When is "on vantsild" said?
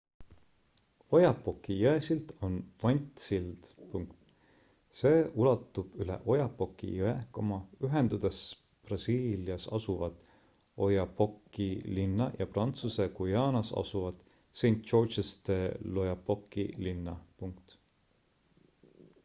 2.45-3.67